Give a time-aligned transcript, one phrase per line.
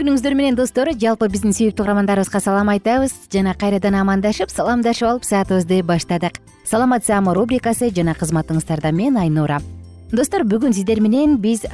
[0.00, 0.88] күнүңүздөр менен достор.
[0.96, 3.12] Жалпы биздин сүйүктүү угармандарыбызга салам айтабыз.
[3.32, 6.38] Жана кайрадан амандашып саламдашып алып саатыбызды баштадык.
[6.64, 9.58] Саламат саама рубрикасы жана кызматыңыздарда мен айнура.
[10.10, 11.66] Достор бүгүн сиздер менен биз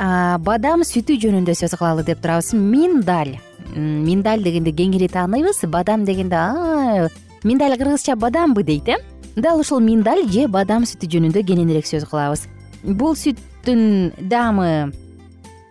[0.42, 2.50] бадам сүтү жөнүндө сөз кылалы деп турабыз.
[2.52, 3.36] Миндаль.
[3.76, 7.08] Миндаль дегенди кеңири тааныйбыз бадам дегенде
[7.44, 8.98] миндаль кыргызча бадамбы дейт э?
[9.36, 12.48] Дал ушул миндаль же бадам сүтү жөнүндө кененирээк сөз кылабыз.
[12.82, 14.90] Бул сүттүн даамы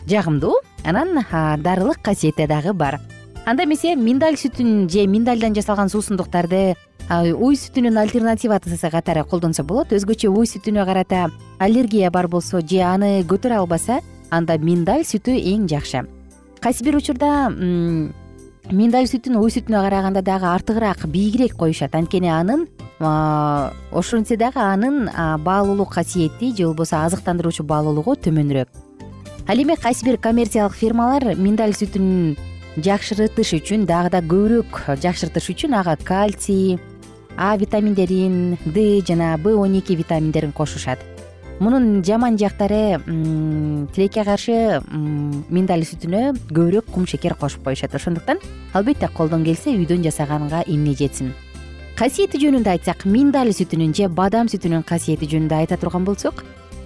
[0.07, 0.61] жагымдуу.
[0.83, 1.25] Анан
[1.61, 2.99] дарылык касиети дагы бар.
[3.45, 6.75] Анда эмесе миндаль сүтүн же миндальдан жасалган суусундуктарды
[7.09, 9.93] уй сүтүнүн альтернативасы катары колдонсо болот.
[9.93, 11.29] Өзгөчө уй сүтүнө карата
[11.59, 13.99] аллергия бар болсо же аны көтөрө албаса
[14.31, 16.07] анда миндаль сүтү эң жакшы.
[16.59, 17.49] Кайсы бир учурда
[18.71, 21.93] миндаль сүтүн уй сүтүнө караганда дагы артыгыраак бийигирээк коюшат.
[21.93, 22.65] Анткени анын
[23.91, 25.09] ошентсе дагы анын
[25.45, 28.84] баалуулук касиети же болбосо азыктандыруучу баалуулугу төмөнүрөөк
[29.47, 32.33] ал эми кайсы бир коммерциялык фирмалар миндаль сүтүн
[32.81, 36.79] жакшыртыш үчүн дагы да көбүрөөк жакшыртыш үчүн ага кальций
[37.37, 40.97] а витаминдерин д жана б он эки витаминдерин кошушат.
[41.59, 42.97] Мунун жаман жактары
[43.93, 47.93] тилекке каршы миндаль сүтүнө көбүрөөк кумшекер кошуп коюшат.
[47.93, 48.39] Ошондуктан
[48.73, 51.35] албетте колдон келсе үйдөн жасаганга эмне жетсин
[51.95, 56.43] касиети жөнүндө айтсак миндаль сүтүнүн же бадам сүтүнүн касиети жөнүндө айта турган болсок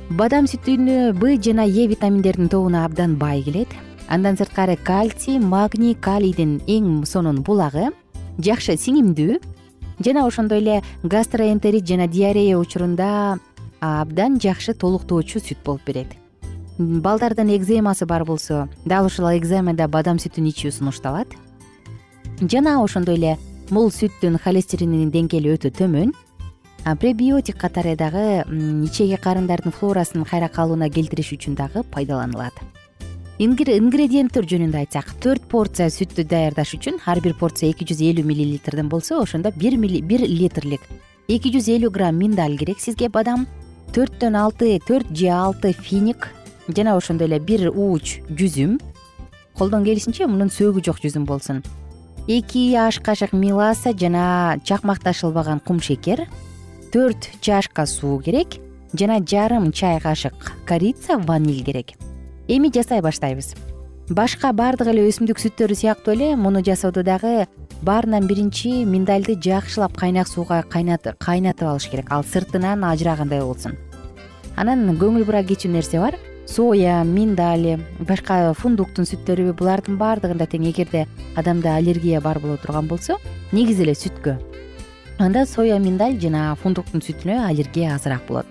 [0.10, 3.70] бадам сүтүнө б жана е витаминдердин тобуна абдан бай келет.
[4.08, 7.92] Андан сырткары кальций магний калийдин эң сонун булагы.
[8.42, 9.38] Жакшы сиңимдүү.
[10.04, 13.38] Жана ошондой эле гастроэнтерит жана диарея учурунда
[13.82, 16.08] абдан жакшы толуктоочу сүт болуп берет.
[16.80, 21.28] Балдардын экземасы бар болсо дал ушул экземада бадам сүтүн ичүү сунушталат.
[22.42, 23.38] Жана ошондой эле
[23.70, 26.16] бул сүттүн холестерининин деңгээли өтө төмөн
[26.84, 28.44] пребиотик катары дагы
[28.86, 32.54] ичеги карындардын флорасын кайра калыбына келтириш үчүн дагы пайдаланылат.
[33.40, 38.90] Ингредиенттер жөнүндө айтсак төрт порция сүттү даярдаш үчүн ар бир порция эки жүз элүү миллилитрден
[38.92, 40.82] болсо ошондо бир литрлик
[41.30, 43.46] эки жүз элүү грамм миндаль керек сизге бадам.
[43.94, 46.28] Төрттөн алты төрт же алты финик
[46.68, 48.80] жана ошондой эле бир ууч жүзүм.
[49.54, 51.64] Колдон келишинче мунун сөөгү жок жүзүм болсун.
[52.28, 56.28] Эки аш кашык меласа жана чакмакташылбаган кумшекер
[56.92, 58.58] төрт чашка суу керек
[58.94, 60.34] жана жарым чай кашык
[60.66, 61.94] корица ваниль керек.
[62.48, 63.54] Эми жасай баштайбыз.
[64.10, 67.46] Башка баардык эле өсүмдүк сүттөрү сыяктуу эле муну жасоодо дагы
[67.86, 72.10] баарынан биринчи миндальды жакшылап кайнак сууга кайнатып алыш керек.
[72.10, 73.78] Ал сыртынан ажырагандай болсун.
[74.58, 76.18] Анан көңүл бура кечүү нерсе бар.
[76.50, 81.06] Соя миндаль башка фундуктун сүттөрү булардын баардыгында тең эгерде
[81.38, 83.20] адамда аллергия бар боло турган болсо
[83.52, 84.40] негизи эле сүткө
[85.20, 88.48] анда соя миндаль жана фундуктун сүтүнө аллергия азыраак болот.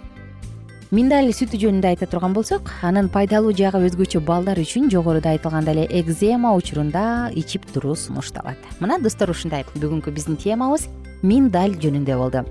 [0.92, 5.86] Миндаль сүтү жөнүндө айта турган болсок анын пайдалуу жагы өзгөчө балдар үчүн жогоруда айтылгандай эле
[6.00, 8.60] экзема учурунда ичип туруу сунушталат.
[8.80, 10.90] Мына достор ушундай бүгүнкү биздин темабыз
[11.22, 12.44] миндаль жөнүндө болду.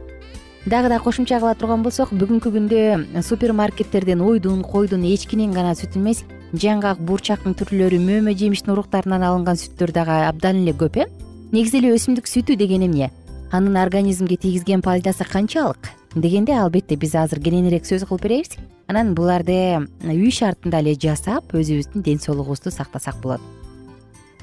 [0.66, 6.24] Дагы да кошумча кыла турган болсок бүгүнкү күндө супермаркеттерден уйдун койдун эчкинин гана сүтү эмес
[6.58, 11.08] жаңгак буурчактын түрлөрү мөмө жемиштин уруктарынан алынган сүттөр дагы абдан эле көп э.
[11.54, 13.13] Негизи эле өсүмдүк сүтү деген эмне
[13.52, 18.58] анын организмге тийгизген пайдасы канчалык дегенде албетте биз азыр кененирээк сөз кылып беребиз.
[18.88, 23.42] Анан буларды үй шартында эле жасап өзүбүздүн ден соолугубузду сактасак болот.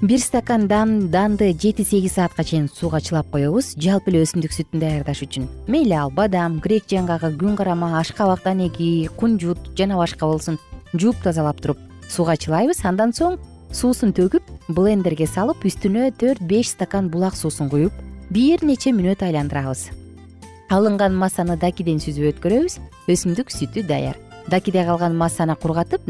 [0.02, 5.22] Бир стакан данды жети сегиз саатка чейин сууга чылап коебуз жалпы эле өсүмдүк сүтүн даярдаш
[5.24, 5.48] үчүн.
[5.68, 10.58] Мейли ал бадам грек жаңгагы күн карама аш кабак данеги кунжут жана башка болсун
[10.92, 11.78] жууп тазалап туруп
[12.08, 12.84] сууга чылайбыз.
[12.84, 13.38] Андан соң
[13.72, 17.92] суусун төгүп блендерге салып үстүнө төрт беш стакан булак суусун куюп
[18.30, 19.90] бир нече мүнөт айландырабыз.
[20.70, 22.78] Алынган массаны дакиден сүзүп өткөрөбүз
[23.10, 24.16] өсүмдүк сүтү даяр.
[24.48, 26.04] Дакиде калган массаны кургатып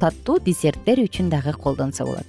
[0.00, 2.26] таттуу десерттер үчүн дагы колдонсо болот.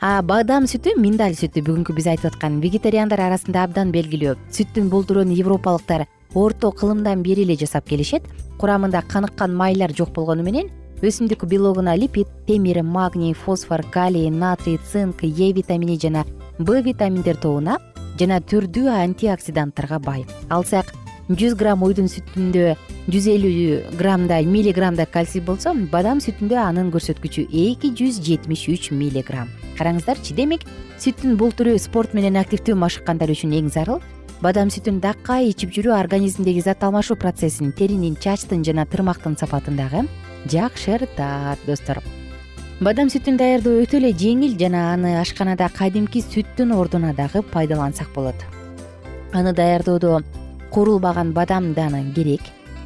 [0.00, 4.36] А бадам сүтү миндаль сүтү бүгүнкү биз айтып аткан вегетариандар арасында абдан белгилүү.
[4.54, 8.22] Сүттүн болдуруун европалыктар орто кылымдан бери эле жасап келишет.
[8.58, 10.70] Курамында каныккан майлар жок болгону менен
[11.02, 16.24] өсүмдүк белогуна липид темир магний фосфор калий натрий цинк е витамини жана
[16.58, 17.78] б витаминдер тобуна
[18.18, 20.24] жана түрдүү антиоксиданттарга бай.
[20.50, 20.90] Алсак
[21.28, 22.74] жүз грамм уйдун сүтүндө
[23.12, 29.50] жүз элүү граммдай миллиграммдай кальций болсо бадам сүтүндө анын көрсөткүчү эки жүз жетимиш үч миллиграмм.
[29.78, 30.64] Караңыздарчы демек
[30.98, 34.00] сүттүн бул түрү спорт менен активдүү машыккандар үчүн эң зарыл.
[34.40, 40.06] Бадам сүтүн даккай ичип жүрүү организмдеги зат алмашуу процессин теринин чачтын жана тырмактын сапатын дагы
[40.46, 42.00] жакшыртат достор
[42.78, 48.38] бадам сүтүн даярдоо өтө эле жеңил жана аны ашканада кадимки сүттүн ордуна дагы пайдалансак болот.
[49.34, 50.20] Аны даярдоодо
[50.70, 52.44] куурулбаган бадам даны керек.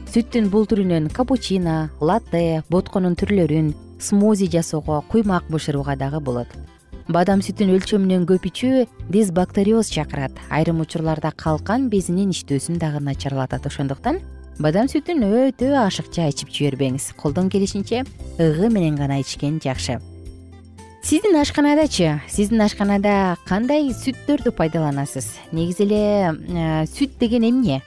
[0.08, 6.48] Сүттүн бул түрүнөн капучино латте ботконун түрлөрүн смузи жасоого куймак бышырууга дагы болот.
[7.12, 10.32] Бадам сүтүн өлчөмүнөн көп ичүү дисбактериоз чакырат.
[10.48, 14.22] Айрым учурларда калкан безинин иштөөсүн дагы начарлатат ошондуктан
[14.62, 17.10] бадам сүтүн өтө ашыкча ичип жибербеңиз.
[17.18, 18.04] Колдон келишинче
[18.38, 19.98] ыгы менен гана ичкен жакшы.
[21.02, 25.26] Сиздин ашканадачы сиздин ашканада кандай сүттөрдү пайдаланасыз?
[25.50, 27.80] Негизи эле э, сүт деген эмне?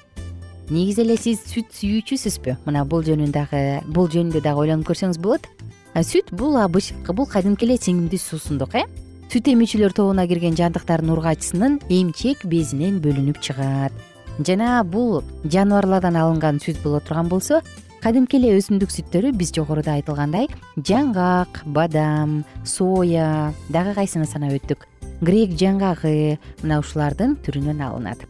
[0.70, 5.48] Негизи эле сиз сүт сүйүүчүсүзбү мына бул жөнүн дагы бул жөнүндө дагы ойлонуп көрсөңүз болот.
[5.96, 8.84] Сүт бул бул кадимки эле сиңимдүү суусундук э?
[9.32, 16.82] Сүт эмүүчүлөр тобуна кирген жандыктардын ургачысынын эмчек безинен бөлүнүп чыгат жана бул жаныбарлардан алынган сүт
[16.84, 17.62] боло турган болсо
[18.04, 24.86] кадимки эле өсүмдүк сүттөрү биз жогоруда айтылгандай жаңгак бадам соя дагы кайсыны санап өттүк?
[25.22, 28.26] Грек жаңгагы мына ушулардын түрүнөн алынат.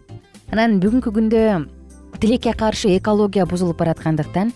[0.54, 1.42] Анан бүгүнкү күндө
[2.22, 4.54] тилекке каршы экология бузулуп бараткандыктан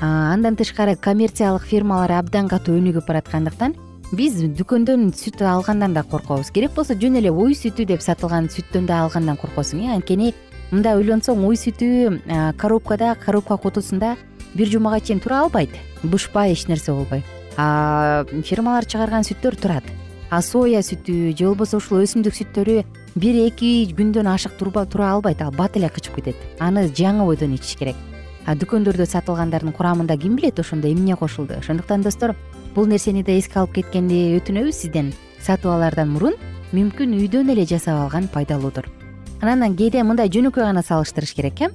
[0.00, 3.74] андан тышкары коммерциялык фирмалар абдан катуу өнүгүп бараткандыктан
[4.14, 6.50] биз дүкөндөн сүт алгандан да коркобуз.
[6.54, 9.94] Керек болсо жөн эле уй сүтү деп сатылган сүттөн да алгандан коркосуң э.
[9.96, 10.32] Анткени
[10.74, 12.20] мындай ойлонсоң уй сүтү
[12.58, 14.16] коробкада коробка кутусунда
[14.54, 15.70] бир жумага чейин тура албайт.
[16.02, 17.22] Бышпай эч нерсе болбой.
[17.54, 19.84] Фирмалар чыгарган сүттөр турат.
[20.30, 22.82] А соя сүтү же болбосо ушул өсүмдүк сүттөрү
[23.14, 26.36] бир эки күндөн ашык тура албайт ал бат эле кычып кетет.
[26.58, 27.96] Аны жаңы бойдон ичиш керек.
[28.44, 31.54] Дүкөндөрдө сатылгандардын курамында ким билет ошондо эмне кошулду?
[31.58, 32.34] Ошондуктан достор
[32.74, 34.72] бул нерсени да эске алып кеткенди өтүнөбүз.
[34.72, 36.34] Сизден сатып алаардан мурун
[36.74, 39.03] мүмкүн үйдөн эле жасап алган пайдалуудур
[39.48, 41.68] анан кээде мындай жөнөкөй гана салыштырыш керек э?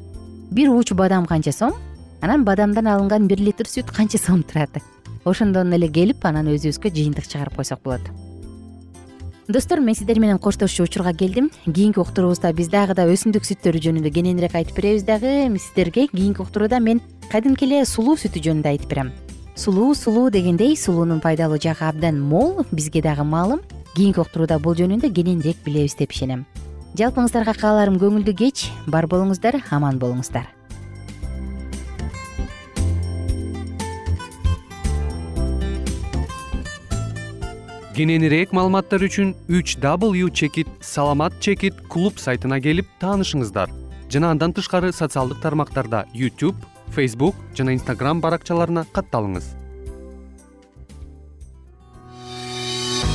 [0.52, 1.74] Бир уч бадам канча сом
[2.22, 4.82] анан бадамдан алынган бир литр сүт канча сом турат?
[5.26, 8.02] Ошондон эле келип анан өзүбүзгө жыйынтык чыгарып койсок болот.
[9.48, 11.50] Достор мен сиздер менен коштошчу учурга келдим.
[11.66, 15.50] Кийинки уктуруубузда биз дагы да өсүмдүк сүттөрү жөнүндө кененирээк айтып беребиз дагы.
[15.58, 19.12] Сиздерге кийинки уктурууда мен кадимки эле сулуу сүтү жөнүндө айтып берем.
[19.56, 23.62] Сулуу сулуу дегендей сулуунун пайдалуу жагы абдан мол бизге дагы маалым.
[23.96, 26.46] Кийинки уктурууда бул жөнүндө кененирээк билебиз деп ишенем
[26.98, 30.48] жалпыңыздарга кааларым көңүлдүү кеч бар болуңуздар аман болуңуздар.
[38.00, 43.70] Кененирээк маалыматтар үчүн үч w чекит саламат чекит клуб сайтына келип таанышыңыздар.
[44.10, 46.56] Жана андан тышкары социалдык тармактарда youtube
[46.96, 49.59] facebook жана instagram баракчаларына катталыңыз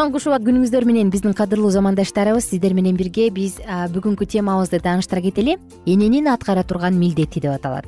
[0.00, 3.58] кутман куш убак күнүңүздөр менен биздин кадырлуу замандаштарыбыз сиздер менен бирге биз
[3.92, 5.58] бүгүнкү темабызды тааныштыра кетели.
[5.84, 7.84] Эненин аткара турган милдети деп аталат.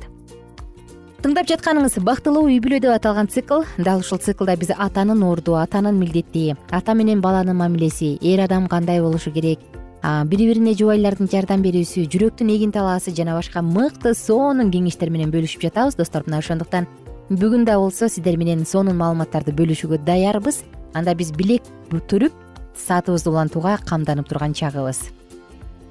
[1.25, 3.63] Тыңдап жатканыңыз бактылуу үй бүлө деп аталган цикл.
[3.79, 9.01] Дал ушул циклда биз атанын орду атанын милдети ата менен баланын мамилеси эр адам кандай
[9.01, 9.57] болушу керек?
[10.03, 15.65] Бири бирине жубайлардын жардам берүүсү жүрөктүн эгин талаасы жана башка мыкты сонун кеңештер менен бөлүшүп
[15.65, 16.85] жатабыз достор мына ошондуктан
[17.31, 20.61] бүгүн да болсо сиздер менен сонун маалыматтарды бөлүшүүгө даярбыз
[20.93, 22.33] анда биз билек бүтүрүп
[22.77, 25.03] саатыбызды улантууга камданып турган чагыбыз.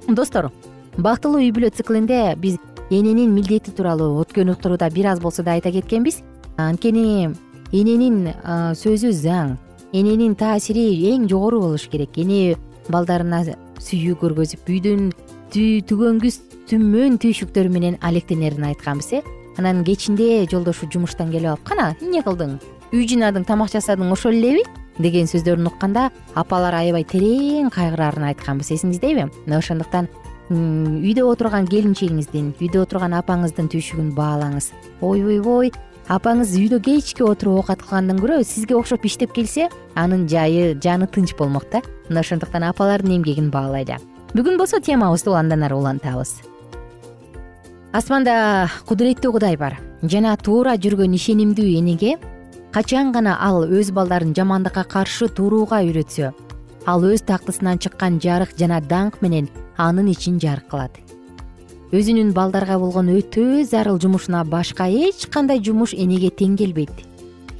[0.07, 0.51] Достор
[0.97, 2.59] бактылуу үй бүлө циклинде биз
[2.91, 6.21] эненин милдети тууралуу өткөн уктурууда бир аз болсо да айта кеткенбиз.
[6.57, 7.33] Анткени
[7.71, 8.33] эненин
[8.77, 9.57] сөзү заң
[9.93, 12.17] эненин таасири эң жогору болуш керек.
[12.17, 12.57] Эне
[12.89, 13.43] балдарына
[13.79, 15.11] сүйүү көргөзүп үйдүн
[15.53, 19.21] түгөнгүс түмөн түйшүктөрү менен алектенерин айтканбыз э.
[19.57, 22.57] Анан кечинде жолдошу жумуштан келип алып кана эмне кылдың
[22.93, 24.61] үй жыйнадың тамак жасадың ошол элеби
[25.01, 30.09] деген сөздөрүн укканда апалар аябай терең кайгыраарын айтканбыз эсиңиздеби мына ошондуктан
[30.53, 34.69] үйдө отурган келинчегиңиздин үйдө отурган апаңыздын түйшүгүн баалаңыз.
[35.01, 35.71] Ойбойбой
[36.11, 41.33] апаңыз үйдө кечке отуруп оокат кылгандан көрө сизге окшоп иштеп келсе анын жайы жаны тынч
[41.39, 41.81] болмок да.
[42.09, 43.97] Мына ошондуктан апалардын эмгегин баалайлы
[44.33, 46.41] бүгүн болсо темабызды андан ары улантабыз.
[47.93, 49.79] Асманда кудуреттүү кудай бар.
[50.03, 52.17] Жана туура жүргөн ишенимдүү энеге
[52.73, 56.31] качан гана ал өз балдарын жамандыкка каршы турууга үйрөтсө
[56.89, 60.97] ал өз тактысынан чыккан жарык жана даңк менен анын ичин жарык кылат.
[61.93, 67.05] Өзүнүн балдарга болгон өтө зарыл жумушуна башка эч кандай жумуш энеге тең келбейт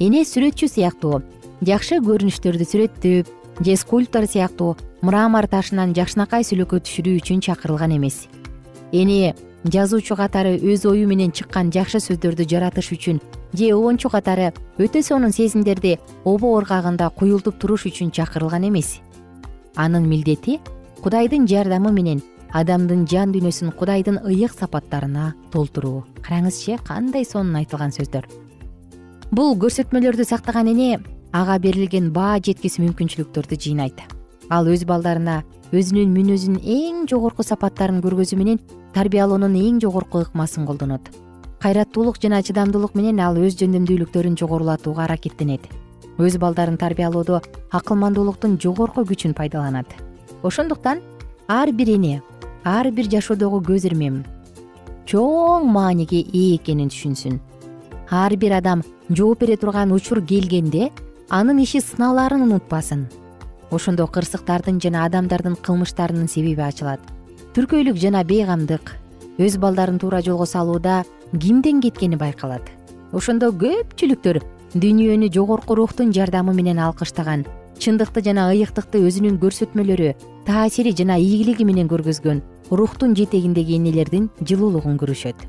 [0.02, 1.22] эне сүрөтчү сыяктуу
[1.62, 3.30] жакшы көрүнүштөрдү сүрөттөп
[3.62, 4.74] же скульптор сыяктуу
[5.06, 8.26] мрамор ташынан жакшынакай сүлөккө түшүрүү үчүн чакырылган эмес.
[8.90, 13.20] Эне жазуучу катары өз ою менен чыккан жакшы сөздөрдү жаратыш үчүн
[13.56, 19.00] же обончу катары өтө сонун сезимдерди обо ыргагында куюлтуп туруш үчүн чакырылган эмес.
[19.76, 20.60] Анын милдети
[21.00, 22.20] кудайдын жардамы менен
[22.52, 26.04] адамдын жан дүйнөсүн кудайдын ыйык сапаттарына толтуруу.
[26.20, 28.28] Караңызчы кандай сонун айтылган сөздөр.
[29.32, 31.00] Бул көрсөтмөлөрдү сактаган эне
[31.32, 33.98] ага берилген баа жеткис мүмкүнчүлүктөрдү жыйнайт.
[34.50, 35.42] Ал өз балдарына
[35.72, 38.60] өзүнүн мүнөзүнүн эң жогорку сапаттарын көргөзүү менен
[38.94, 41.08] тарбиялоонун эң жогорку ыкмасын колдонот.
[41.58, 45.66] Кайраттуулук жана чыдамдуулук менен ал өз жөндөмдүүлүктөрүн жогорулатууга аракеттенет.
[46.18, 47.40] Өз балдарын тарбиялоодо
[47.74, 49.86] акылмандуулуктун жогорку күчүн пайдаланат.
[50.42, 51.00] Ошондуктан
[51.48, 52.22] ар бир эне
[52.62, 54.22] ар бир жашоодогу көз ирмем
[55.10, 57.40] чоң мааниге ээ экенин түшүнсүн.
[58.10, 60.92] Ар бир адам жооп бере турган учур келгенде
[61.28, 63.08] анын иши сыналаарын унутпасын.
[63.70, 67.13] Ошондо кырсыктардын жана адамдардын кылмыштарынын себеби ачылат
[67.54, 68.88] түркөйлүк жана бейгамдык
[69.38, 72.66] өз балдарын туура жолго салууда кимден кеткени байкалат.
[73.14, 74.40] Ошондо көпчүлүктөр
[74.74, 77.44] дүйнөнү жогорку рухтун жардамы менен алкыштаган
[77.78, 80.10] чындыкты жана ыйыктыкты өзүнүн көрсөтмөлөрү
[80.50, 82.42] таасири жана ийгилиги менен көргөзгөн
[82.74, 85.46] рухтун жетегиндеги энелердин жылуулугун көрүшөт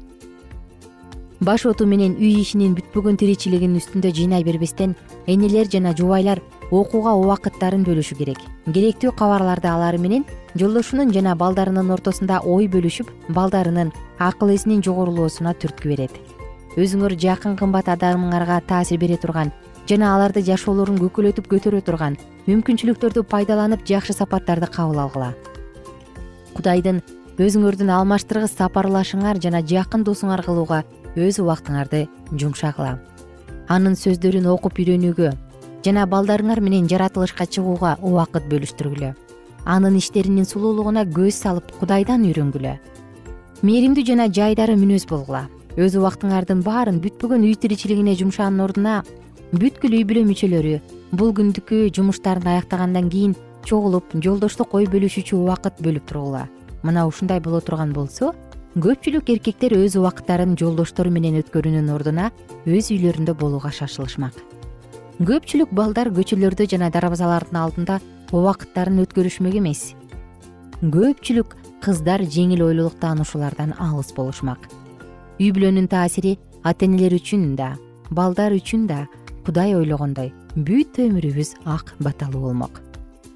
[1.42, 4.94] баш оту менен үй ишинин бүтпөгөн тиричилигинин үстүндө жыйнай бербестен
[5.26, 8.40] энелер жана жубайлар окууга убакыттарын бөлүшү керек.
[8.66, 13.92] Керектүү кабарларды алары менен жолдошунун жана балдарынын ортосунда ой бөлүшүп балдарынын
[14.24, 16.14] акыл эсинин жогорулоосуна түрткү берет.
[16.80, 19.52] Өзүңөр жакын кымбат адамыңарга таасир бере турган
[19.90, 22.16] жана аларды жашоолорун көкөлөтүп көтөрө турган
[22.48, 25.34] мүмкүнчүлүктөрдү пайдаланып жакшы сапаттарды кабыл алгыла.
[26.56, 27.04] Кудайдын
[27.36, 30.86] өзүңөрдүн алмаштыргыс сапарлашыңар жана жакын досуңар кылууга
[31.20, 32.96] өз убактыңарды жумшагыла.
[33.68, 35.36] Анын сөздөрүн окуп үйрөнүүгө
[35.84, 39.14] жана балдарыңар менен жаратылышка чыгууга убакыт бөлүштүргүлө
[39.66, 42.76] анын иштеринин сулуулугуна көз салып кудайдан үйрөнгүлө
[43.66, 45.48] мээримдүү жана жайдары мүнөз болгула.
[45.76, 49.00] Өз убактыңардын баарын бүтпөгөн үй тиричилигине жумшаанын ордуна
[49.56, 50.76] бүткүл үй бүлө мүчөлөрү
[51.18, 56.46] бул күндүкү жумуштарын аяктагандан кийин чогулуп жолдоштук ой бөлүшүүчү убакыт бөлүп тургула.
[56.84, 58.34] Мына ушундай боло турган болсо
[58.76, 62.30] көпчүлүк эркектер өз убакыттарын жолдоштору менен өткөрүүнүн ордуна
[62.68, 64.36] өз үйлөрүндө болууга шашылышмак.
[65.26, 68.00] Көпчүлүк балдар көчөлөрдө жана дарбазалардын алдында
[68.32, 69.94] убакыттарын өткөрүшмөк эмес.
[70.82, 74.70] Көпчүлүк кыздар жеңил ойлуулук таанышуулардан алыс болушмак.
[75.40, 77.76] Үй бүлөнүн таасири ата энелер үчүн да
[78.10, 79.06] балдар үчүн да
[79.46, 82.82] кудай ойлогондой бүт өмүрүбүз ак баталуу болмок.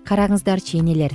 [0.09, 1.13] Караңыздарчы энелер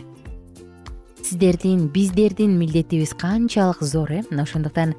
[1.24, 4.22] сиздердин биздердин милдетибиз канчалык зор э?
[4.30, 4.94] Мына ошондуктан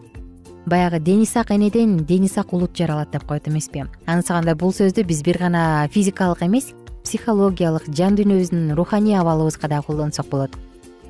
[0.65, 3.85] баягы дени сак энеден дени сак улут жаралат деп коет эмеспи.
[4.05, 6.73] Анысы кандай бул сөздү биз бир гана физикалык эмес
[7.15, 10.51] психологиялык жан дүйнөбүздүн руханий абалыбызга да колдонсок болот.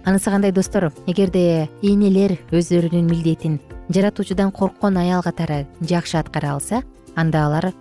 [0.05, 0.91] Анысы кандай достор?
[1.07, 3.59] Эгерде энелер өздөрүнүн милдетин
[3.89, 6.83] жаратуучудан корккон аял катары жакшы аткара алса
[7.15, 7.71] анда алар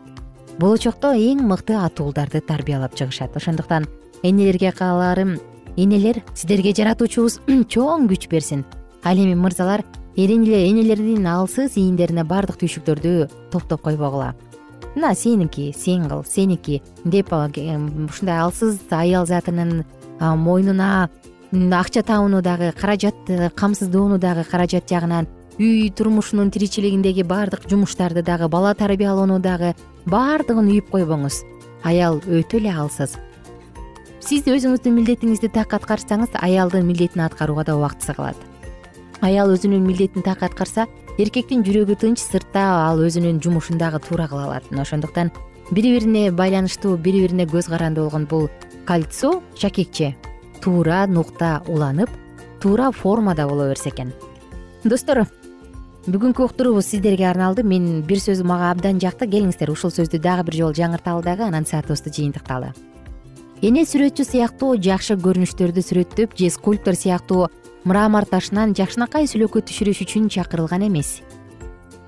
[0.58, 3.36] болочокто эң мыкты ата уулдарды тарбиялап чыгышат.
[3.36, 3.84] Ошондуктан
[4.22, 5.36] энелерге кааларым
[5.76, 8.64] энелер сиздерге жаратуучубуз чоң күч берсин.
[9.04, 9.84] Ал эми мырзалар
[10.16, 14.32] энелердин алсыз ийиндерине баардык түйшүктөрдү топтоп койбогула
[14.94, 19.84] мына сеники сен кыл сеники деп ушундай алсыз аял затынын
[20.20, 21.08] мойнуна
[21.52, 25.26] акча табууну дагы каражатты камсыздоону дагы каражат жагынан
[25.58, 29.74] үй турмушунун тиричилигиндеги баардык жумуштарды дагы бала тарбиялоону дагы
[30.06, 31.42] баардыгын үйүп койбоңуз.
[31.84, 33.16] Аял өтө эле алсыз.
[34.24, 38.36] Сиз өзүңүздүн милдетиңизди так аткарсаңыз аялдын милдетин аткарууга да убактысы калат.
[39.20, 44.48] Аял өзүнүн милдетин так аткарса эркектин жүрөгү тынч сыртта ал өзүнүн жумушун дагы туура кыла
[44.48, 44.66] алат.
[44.70, 45.30] Мына ошондуктан
[45.70, 48.48] бири бирине байланыштуу бири бирине көз каранды болгон бул
[48.86, 50.16] кольцо шакекче.
[50.60, 52.10] Туура нукта уланып
[52.60, 54.12] туура формада боло берсе экен.
[54.82, 55.26] Достор
[56.06, 57.62] бүгүнкү уктуруубуз сиздерге арналды.
[57.62, 59.28] Мен бир сөз мага абдан жакты.
[59.30, 62.74] Келиңиздер ушул сөздү дагы бир жолу жаңырталы дагы анан саатыбызды жыйынтыкталы.
[63.62, 67.46] Эне сүрөтчү сыяктуу жакшы көрүнүштөрдү сүрөттөп же скульптор сыяктуу
[67.84, 71.20] мрамор ташынан жакшынакай сүлөккө түшүрүш үчүн чакырылган эмес.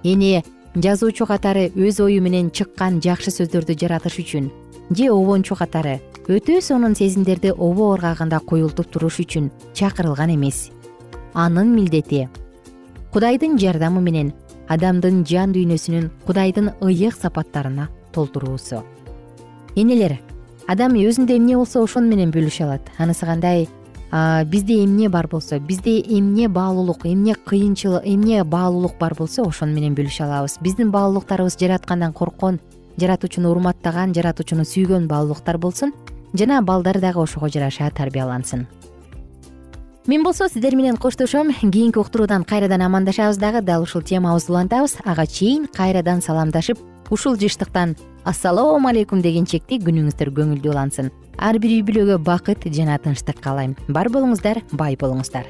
[0.02, 0.42] Эне
[0.74, 4.48] жазуучу катары өз ою менен чыккан жакшы сөздөрдү жаратыш үчүн
[4.90, 6.00] же обончу катары
[6.32, 10.70] өтө сонун сезимдерди обо ыргагында куюлтуп туруш үчүн чакырылган эмес.
[11.34, 12.28] Анын милдети.
[13.12, 14.32] Кудайдын жардамы менен
[14.68, 18.82] адамдын жан дүйнөсүнүн кудайдын ыйык сапаттарына толтуруусу.
[19.76, 20.16] Энелер
[20.66, 22.88] адам өзүндө эмне болсо ошону менен бөлүшө алат?
[22.98, 23.68] Анысы кандай
[24.10, 29.94] бизде эмне бар болсо бизде эмне баалуулук эмне кыйынчылык эмне баалуулук бар болсо ошону менен
[29.94, 30.58] бөлүшө алабыз.
[30.60, 32.60] Биздин баалуулуктарыбыз жараткандан корккон
[32.96, 35.92] жаратуучуну урматтаган жаратуучуну сүйгөн баалуулуктар болсун
[36.34, 38.66] жана балдар дагы ошого жараша тарбиялансын.
[40.06, 41.52] Мен болсо сиздер менен коштошом.
[41.52, 44.98] Кийинки уктуруудан кайрадан амандашабыз дагы дал ушул темабызды улантабыз.
[45.04, 46.78] Ага чейин кайрадан саламдашып
[47.10, 53.40] ушул жыштыктан ассалому алейкум дегенчекти күнүңүздөр көңүлдүү улансын ар бир үй бүлөгө бакыт жана тынчтык
[53.44, 55.48] каалайм бар болуңуздар бай болуңуздар.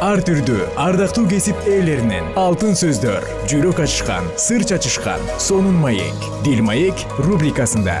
[0.00, 6.26] Ар түрдүү ардактуу кесип ээлеринен алтын сөздөр жүрөк ачышкан сыр чачышкан сонун маек.
[6.42, 8.00] Дил маек рубрикасында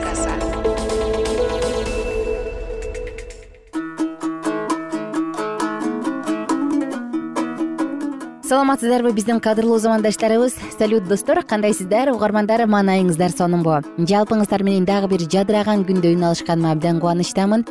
[8.61, 10.53] саламатсыздарбы биздин кадырлуу замандаштарыбыз.
[10.77, 12.11] Салют достор кандайсыздар?
[12.13, 17.63] Угармандар маанайыңыздар сонунбу жалпыңыздар менен дагы бир жадыраган күндө үн алышканыма абдан кубанычтамын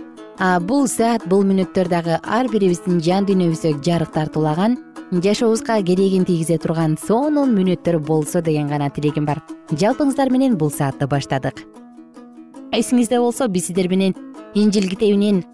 [0.67, 4.75] бул саат бул мүнөттөр дагы ар бирибиздин жан дүйнөбүзгө жарык тартуулаган
[5.13, 9.45] жашообузга керегин тийгизе турган сонун мүнөттөр болсо деген гана тилегим бар.
[9.71, 11.63] Жалпыңыздар менен бул саатты баштадык.
[12.73, 14.19] Эсиңизде болсо биз сиздер менен
[14.55, 15.45] инжил китебинен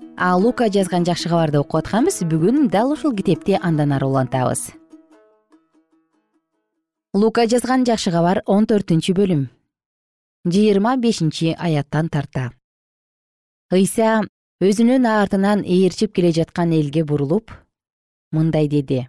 [0.40, 2.22] лука жазган жакшы кабарды окуп атканбыз.
[2.24, 4.70] Бүгүн дал ушул китепти андан ары улантабыз
[7.16, 9.46] лука жазган жакшы кабар он төртүнчү бөлүм.
[10.52, 12.50] Жыйырма бешинчи аяттан тарта.
[13.72, 14.20] Ыйса
[14.60, 17.50] өзүнүн артынан ээрчип келе жаткан элге бурулуп
[18.32, 19.06] мындай деди.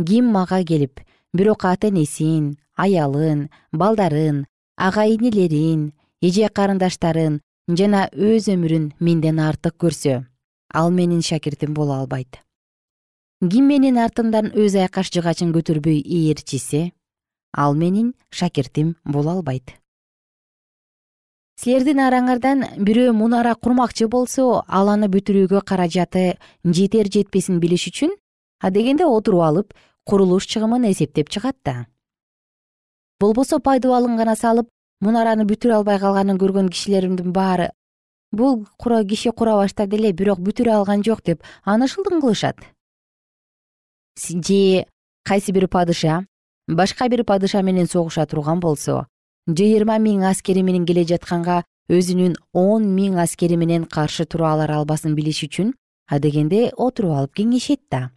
[0.00, 1.00] Ким мага келип
[1.36, 10.24] бирок ата энесин аялын балдарын ага инилерин эже карындаштарын жана өз өмүрүн менден артык көрсө
[10.72, 12.40] ал менин шакиртим боло албайт
[13.48, 16.90] ким менин артымдан өз айкаш жыгачын көтөрбөй ээрчисе
[17.56, 19.76] ал менин шакиртим боло албайт.
[21.56, 28.12] Силердин араңардан бирөө мунара курмакчы болсо ал аны бүтүрүүгө каражаты жетер жетпесин билиш үчүн
[28.60, 29.72] адегенде отуруп алып
[30.04, 31.86] курулуш чыгымын эсептеп чыгат да
[33.20, 34.68] болбосо пайдубалын гана салып
[35.00, 37.70] мунараны бүтүрө албай калганын көргөн кишилердин баары
[38.32, 38.66] бул
[39.08, 42.60] киши кура баштады эле бирок бүтүрө алган жок деп аны шылдың кылышат
[44.16, 44.86] же
[45.24, 46.24] кайсы бир падыша
[46.68, 49.06] башка бир падыша менен согуша турган болсо
[49.48, 55.14] жыйырма миң аскери менен келе жатканга өзүнүн он миң аскери менен каршы тура алар албасын
[55.18, 55.72] билиш үчүн
[56.10, 58.10] адегенде отуруп алып кеңешет да.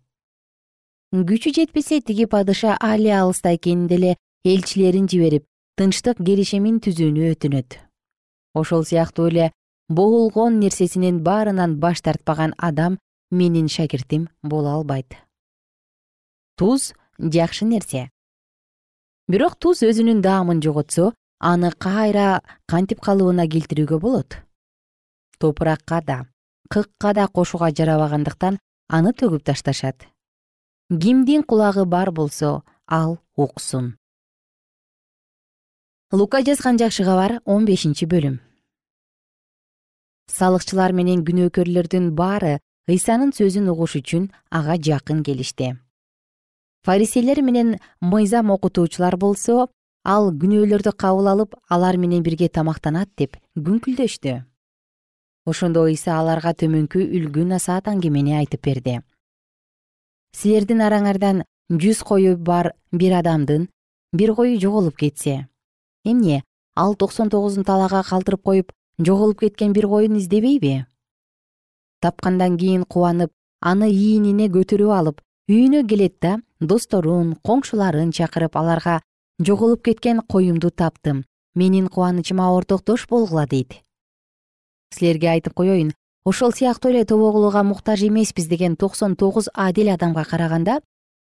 [1.13, 5.45] Күчү жетпесе тиги падыша али алыста экенинде эле элчилерин жиберип
[5.77, 7.77] тынчтык келишимин түзүүнү өтүнөт.
[8.53, 9.51] Ошол сыяктуу эле
[9.89, 12.97] боголгон нерсесинин баарынан баш тартпаган адам
[13.31, 15.17] менин шакиртим боло албайт
[16.55, 18.09] туз жакшы нерсе.
[19.27, 24.37] Бирок туз өзүнүн даамын жоготсо аны кайра кантип калыбына келтирүүгө болот?
[25.39, 26.17] Топуракка да
[26.69, 30.07] кыкка да кошууга жарабагандыктан аны төгүп ташташат.
[30.89, 33.97] Кимдин кулагы бар болсо ал уксун.
[36.11, 38.39] Лука жазган жакшы кабар он бешинчи бөлүм.
[40.29, 45.73] Салыкчылар менен күнөөкөрлөрдүн баары ыйсанын сөзүн угуш үчүн ага жакын келишти
[46.83, 49.67] фариселер менен мыйзам окутуучулар болсо
[50.03, 54.43] ал күнөөлөрдү кабыл алып алар менен бирге тамактанат деп күңкүлдөштү.
[55.45, 58.99] Ошондо ыйса аларга төмөнкү үлгү насаат аңгемени айтып берди.
[60.35, 63.67] Силердин араңардан жүз кою бар бир адамдын
[64.11, 65.47] бир кою жоголуп кетсе
[66.03, 66.43] эмне
[66.75, 70.85] ал токсон тогузун талаага калтырып коюп жоголуп кеткен бир коюн издебейби?
[72.01, 79.01] Тапкандан кийин кубанып аны ийинине көтөрүп алып үйүнө келет да досторун коңшуларын чакырып аларга
[79.39, 81.25] жоголуп кеткен коюмду таптым.
[81.55, 83.83] Менин кубанычыма ортоктош болгула дейт.
[84.93, 85.93] Силерге айтып коеюн
[86.25, 90.79] ошол сыяктуу эле тобо кылууга муктаж эмеспиз деген токсон тогуз адил адамга караганда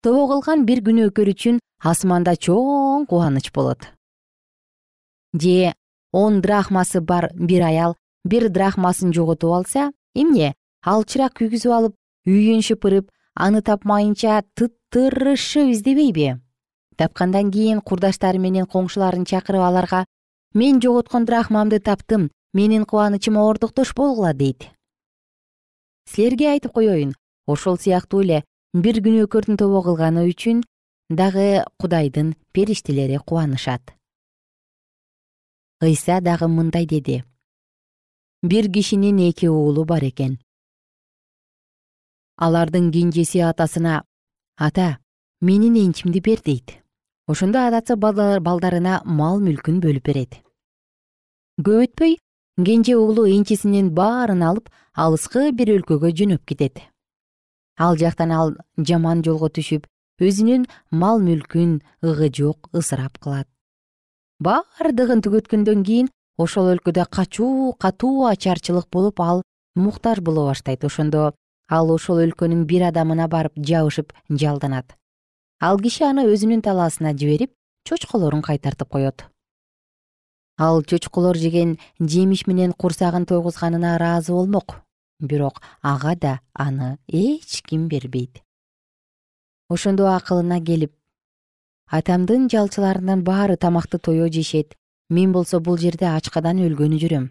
[0.02, 3.92] тобо кылган бир күнөөкөр үчүн асманда чоң кубаныч болот.
[5.34, 5.74] Же
[6.12, 11.96] он драхмасы бар бир аял бир драхмасын жоготуп алса эмне ал чырак күйгүзүп алып
[12.26, 16.40] үйүн шыпырып аны тапмайынча тырышып издебейби?
[16.96, 20.06] Тапкандан кийин курдаштары менен коңшуларын чакырып аларга
[20.54, 24.70] мен жоготкон драхмамды таптым менин кубанычыма ортоктош болгула дейт.
[26.08, 27.14] Силерге айтып коеюн
[27.48, 28.44] ошол сыяктуу эле
[28.74, 30.64] бир күнөөкөрдүн тобо кылганы үчүн
[31.10, 33.92] дагы кудайдын периштелери кубанышат.
[35.84, 37.24] Ыйса дагы мындай деди.
[38.42, 40.40] Бир кишинин эки уулу бар экен
[42.38, 44.04] алардын кенжеси атасына
[44.58, 44.98] ата
[45.42, 46.82] менин энчимди бер дейт.
[47.28, 50.42] Ошондо атасы балдарына мал мүлкүн бөлүп берет.
[51.58, 52.18] Көп өтпөй
[52.66, 56.82] кенже уулу энчисинин баарын алып алыскы бир өлкөгө жөнөп кетет.
[57.78, 59.88] Ал жактан ал жаман жолго түшүп
[60.22, 63.48] өзүнүн мал мүлкүн ыгы жок ысырап кылат.
[64.40, 69.42] Баардыгын түгөткөндөн кийин ошол өлкөдө качуу катуу ачарчылык болуп ал
[69.76, 70.84] муктаж боло баштайт.
[70.84, 71.34] Ошондо
[71.70, 74.96] ал ошол өлкөнүн бир адамына барып жабышып жалданат.
[75.60, 77.54] Ал киши аны өзүнүн талаасына жиберип
[77.86, 79.26] чочколорун кайтартып коет.
[80.58, 84.82] Ал чочколор жеген жемиш менен курсагын тойгузганына ыраазы болмок.
[85.20, 88.42] Бирок ага да аны эч ким бербейт.
[89.70, 90.94] Ошондо акылына келип
[91.88, 94.76] атамдын жалчыларынын баары тамакты тоё жешет.
[95.10, 97.30] Мен болсо бул жерде ачкадан өлгөнү жүрөм.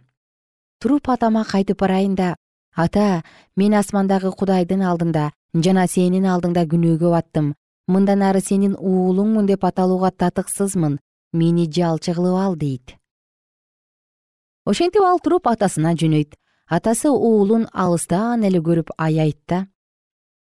[0.81, 2.37] Туруп атама кайтып барайын да
[2.75, 3.23] ата
[3.57, 7.55] мен асмандагы кудайдын алдында жана сенин алдыңда күнөөгө баттым.
[7.87, 10.99] Мындан ары сенин уулуңмун деп аталууга татыксызмын.
[11.33, 12.97] Мени жалчы кылып ал дейт.
[14.67, 16.35] Ошентип ал туруп атасына жөнөйт.
[16.67, 19.67] Атасы уулун алыстан эле көрүп аяйт да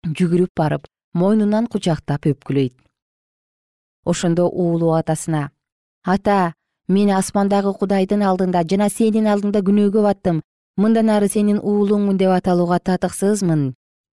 [0.05, 2.75] жүгүрүп барып мойнунан кучактап өпкүлөйт.
[4.05, 5.51] Ошондо уулу атасына
[6.05, 6.55] ата
[6.89, 10.43] мен асмандагы кудайдын алдында жана сенин алдыңда күнөөгө баттым
[10.79, 13.69] мындан ары сенин уулуңмун деп аталууга татыксызмын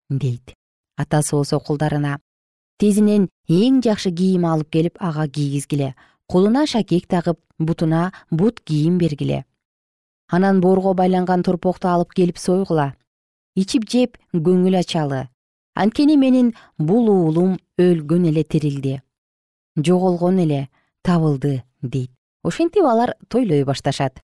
[0.10, 0.56] дейт
[0.98, 2.20] атасы болсо кулдарына
[2.82, 5.94] тезинен эң жакшы кийим алып келип ага кийгизгиле
[6.28, 9.46] колуна шакек тагып бутуна бут кийим бергиле
[10.28, 12.94] анан боорго байланган торпокту алып келип сойгула.
[13.56, 15.28] Ичип жеп көңүл ачалы.
[15.76, 19.02] Анткени менин бул уулум өлгөн эле тирилди
[19.76, 20.70] жоголгон эле
[21.04, 22.12] табылды дейт.
[22.44, 24.22] Ошентип алар тойлой башташат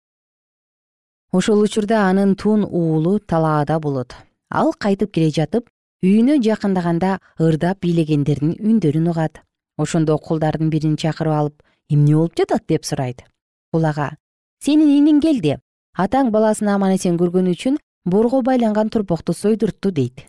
[1.32, 4.14] ошол учурда анын тун уулу талаада болот.
[4.50, 5.68] Ал кайтып келе жатып
[6.02, 9.42] үйүнө жакындаганда ырдап бийлегендердин үндөрүн угат.
[9.76, 13.24] Ошондо кулдардын бирин чакырып алып эмне болуп жатат деп сурайт.
[13.72, 14.16] Кул ага
[14.64, 15.58] сенин иниң келди
[15.94, 20.24] атаң баласын аман эсен көргөнү үчүн боорго байланган турпокту сойдуртту дейт.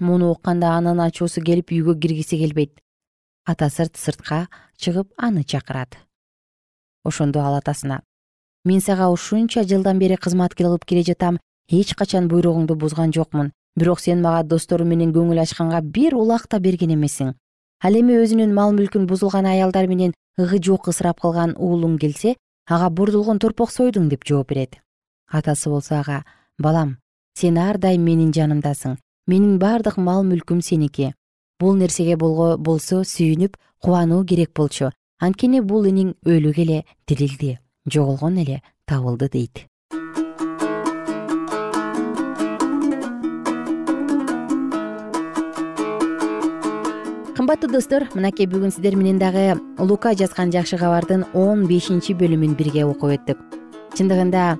[0.00, 2.80] Муну укканда анын ачуусу келип үйгө киргиси келбейт.
[3.44, 5.96] Атасы сыртка чыгып аны чакырат.
[7.04, 8.02] Ошондо ал атасына
[8.66, 11.38] мен сага ушунча жылдан бери кызмат кылып келе жатам.
[11.70, 13.52] Эч качан буйругуңду бузган жокмун.
[13.76, 17.34] Бирок сен мага досторум менен көңүл ачканга бир улак да берген эмессиң.
[17.84, 22.90] Ал эми өзүнүн мал мүлкүн бузулган аялдар менен ыгы жуук ысырап кылган уулуң келсе ага
[22.90, 24.78] бурдулгон торпок сойдуң деп жооп берет.
[25.30, 26.24] Атасы болсо ага
[26.58, 26.96] балам
[27.34, 28.96] сен ар дайым менин жанымдасың.
[29.26, 31.12] Менин бардык мал мүлкүм сеники.
[31.60, 34.90] Бул нерсеге болсо сүйүнүп кубануу керек болчу.
[35.20, 39.66] Анткени бул иниң өлүк эле тирилди жоголгон эле табылды дейт.
[47.36, 52.86] Кымбаттуу достор мынакей бүгүн сиздер менен дагы лука жазган жакшы кабардын он бешинчи бөлүмүн бирге
[52.88, 53.38] окуп өттүк.
[53.94, 54.56] Чындыгында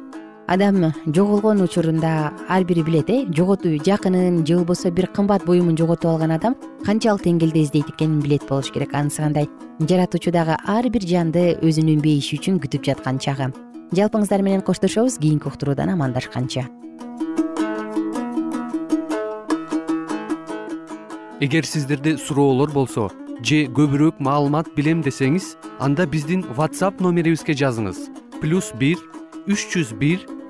[0.46, 3.26] адам жоголгон учурунда ар бири билет э?
[3.32, 8.46] Жоготуу жакынын же болбосо бир кымбат буюмун жоготуп алган адам канчалык деңгээлде издейт экенин билет
[8.48, 8.94] болуш керек.
[8.94, 9.48] Анысы кандай
[9.80, 13.52] жаратуучу дагы ар бир жанды өзүнүн бейиши үчүн күтүп жаткан чагы.
[13.92, 16.66] Жалпыңыздар менен коштошобуз кийинки уктуруудан амандашканча
[21.40, 23.10] эгер сиздерде суроолор болсо
[23.44, 27.98] же көбүрөөк маалымат билем десеңиз анда биздин whatsapp номерибизге жазыңыз.
[28.40, 28.96] Плюс бир
[29.44, 30.24] үч жүз бир